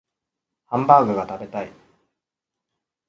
[0.65, 1.71] ハンバーグが食べたい